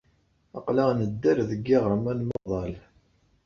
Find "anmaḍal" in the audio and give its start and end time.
2.11-2.73